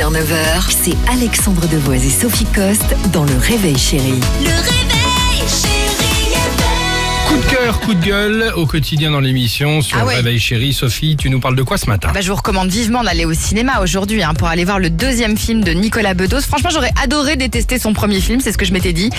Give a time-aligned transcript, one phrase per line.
[0.00, 4.18] 6h-9h, c'est Alexandre Devoise et Sophie Coste dans Le Réveil Chérie.
[4.40, 7.28] Le réveil, chérie FM.
[7.28, 10.16] Coup de cœur, coup de gueule au quotidien dans l'émission sur Ah ouais.
[10.16, 10.72] Réveil Chéri.
[10.72, 12.10] Sophie, tu nous parles de quoi ce matin?
[12.12, 15.36] Bah, je vous recommande vivement d'aller au cinéma aujourd'hui hein, pour aller voir le deuxième
[15.36, 16.40] film de Nicolas Bedos.
[16.40, 19.10] Franchement, j'aurais adoré détester son premier film, c'est ce que je m'étais dit,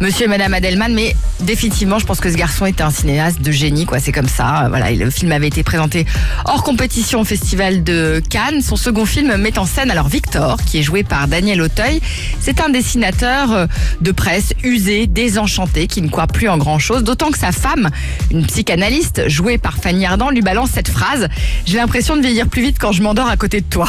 [0.00, 3.50] Monsieur et Madame Adelman, mais définitivement, je pense que ce garçon était un cinéaste de
[3.50, 3.98] génie, quoi.
[4.00, 4.66] C'est comme ça.
[4.68, 6.06] Voilà, le film avait été présenté
[6.44, 8.62] hors compétition au Festival de Cannes.
[8.62, 12.00] Son second film met en scène alors Victor, qui est joué par Daniel Auteuil.
[12.40, 13.66] C'est un dessinateur euh,
[14.00, 17.88] de presse usé, désenchanté, qui ne croit plus en grand chose, d'autant que sa femme,
[18.30, 21.28] une psychanalyste jouée par Fanny Ardant, lui balance cette phrase
[21.66, 23.88] J'ai l'impression de vieillir plus vite quand je m'endors à côté de toi.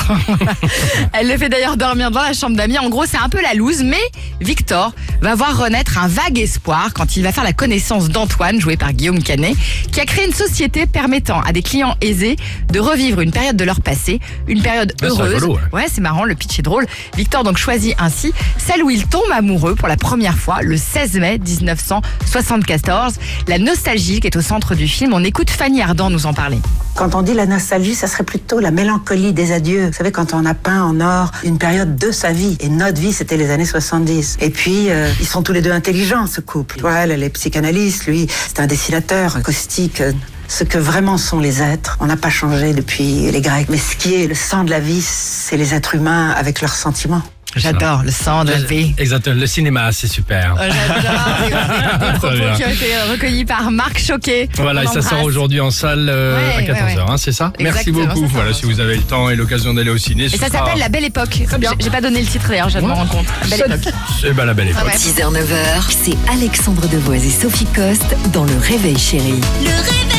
[1.13, 2.77] Elle le fait d'ailleurs dormir dans la chambre d'amis.
[2.79, 3.97] En gros, c'est un peu la loose, mais
[4.41, 8.77] Victor va voir renaître un vague espoir quand il va faire la connaissance d'Antoine, joué
[8.77, 9.55] par Guillaume Canet,
[9.91, 12.35] qui a créé une société permettant à des clients aisés
[12.71, 15.33] de revivre une période de leur passé, une période Ah, heureuse.
[15.35, 15.79] rigolo, ouais.
[15.81, 16.85] Ouais, c'est marrant, le pitch est drôle.
[17.17, 21.13] Victor donc choisit ainsi celle où il tombe amoureux pour la première fois le 16
[21.19, 23.15] mai 1974.
[23.47, 25.13] La nostalgie qui est au centre du film.
[25.13, 26.59] On écoute Fanny Ardant nous en parler.
[26.95, 29.87] Quand on dit la nostalgie, ça serait plutôt la mélancolie des adieux.
[29.87, 32.99] Vous savez, quand on a peint en or une période de sa vie, et notre
[32.99, 34.37] vie, c'était les années 70.
[34.39, 36.77] Et puis, euh, ils sont tous les deux intelligents, ce couple.
[36.77, 40.01] Toi, elle, est psychanalyste, lui, c'est un dessinateur caustique.
[40.47, 43.67] Ce que vraiment sont les êtres, on n'a pas changé depuis les Grecs.
[43.69, 46.73] Mais ce qui est le sang de la vie, c'est les êtres humains avec leurs
[46.73, 47.21] sentiments.
[47.55, 48.93] J'adore le sang de la paix.
[48.97, 50.55] Exactement, le cinéma, c'est super.
[50.59, 50.69] Euh,
[52.21, 54.47] J'adore qui ont été recueillis par Marc Choquet.
[54.57, 57.11] Voilà, et ça sort aujourd'hui en salle euh, Ouais, à ouais, 14h, ouais.
[57.11, 57.51] hein, c'est ça?
[57.59, 58.21] Merci beaucoup.
[58.21, 58.27] ça.
[58.33, 60.25] Voilà, si vous avez le temps et l'occasion d'aller au ciné.
[60.25, 61.41] Et ça sera- s'appelle La Belle Époque.
[61.59, 61.71] bien.
[61.79, 63.25] J'ai- pas donné le titre d'ailleurs, je viens de me rendre compte.
[63.49, 63.93] La Belle Époque.
[64.21, 64.81] C'est bah, la belle époque.
[64.83, 64.95] Ah ouais.
[64.97, 69.33] 6h-9h, c'est Alexandre Devoise et Sophie Coste dans Le Réveil Chérie.
[69.61, 70.18] Le réveil, chérie